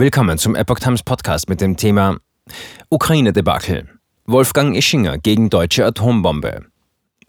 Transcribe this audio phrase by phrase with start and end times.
[0.00, 2.18] Willkommen zum Epoch Times Podcast mit dem Thema
[2.88, 3.88] Ukraine-Debakel.
[4.26, 6.66] Wolfgang Ischinger gegen deutsche Atombombe.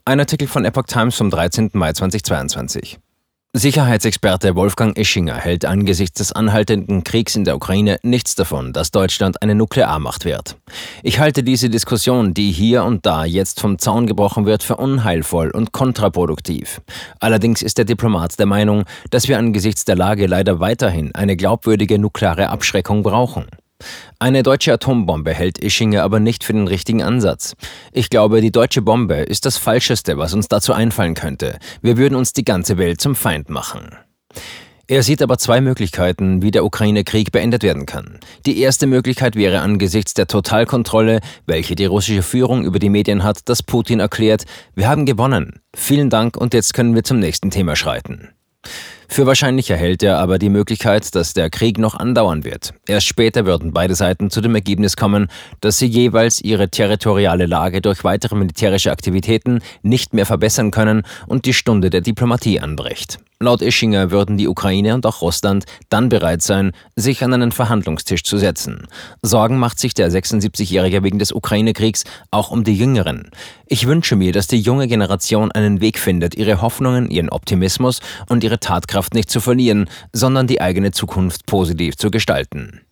[0.06, 1.72] Ein Artikel von Epoch Times vom 13.
[1.74, 3.00] Mai 2022.
[3.54, 9.42] Sicherheitsexperte Wolfgang Ischinger hält angesichts des anhaltenden Kriegs in der Ukraine nichts davon, dass Deutschland
[9.42, 10.56] eine Nuklearmacht wird.
[11.02, 15.50] Ich halte diese Diskussion, die hier und da jetzt vom Zaun gebrochen wird, für unheilvoll
[15.50, 16.80] und kontraproduktiv.
[17.20, 21.98] Allerdings ist der Diplomat der Meinung, dass wir angesichts der Lage leider weiterhin eine glaubwürdige
[21.98, 23.48] nukleare Abschreckung brauchen.
[24.20, 27.56] Eine deutsche Atombombe hält Ischinger aber nicht für den richtigen Ansatz.
[27.92, 31.58] Ich glaube, die deutsche Bombe ist das Falscheste, was uns dazu einfallen könnte.
[31.82, 33.96] Wir würden uns die ganze Welt zum Feind machen.
[34.88, 38.20] Er sieht aber zwei Möglichkeiten, wie der Ukraine-Krieg beendet werden kann.
[38.48, 43.48] Die erste Möglichkeit wäre angesichts der Totalkontrolle, welche die russische Führung über die Medien hat,
[43.48, 45.62] dass Putin erklärt, wir haben gewonnen.
[45.76, 48.30] Vielen Dank und jetzt können wir zum nächsten Thema schreiten.
[49.12, 52.74] Für wahrscheinlicher hält er aber die Möglichkeit, dass der Krieg noch andauern wird.
[52.88, 55.28] Erst später würden beide Seiten zu dem Ergebnis kommen,
[55.62, 61.46] dass sie jeweils ihre territoriale Lage durch weitere militärische Aktivitäten nicht mehr verbessern können und
[61.46, 63.18] die Stunde der Diplomatie anbricht.
[63.42, 68.24] Laut Ischinger würden die Ukraine und auch Russland dann bereit sein, sich an einen Verhandlungstisch
[68.24, 68.86] zu setzen.
[69.22, 73.32] Sorgen macht sich der 76-Jährige wegen des Ukraine-Kriegs auch um die Jüngeren.
[73.66, 78.44] Ich wünsche mir, dass die junge Generation einen Weg findet, ihre Hoffnungen, ihren Optimismus und
[78.44, 82.82] ihre Tatkraft nicht zu verlieren, sondern die eigene Zukunft positiv zu gestalten.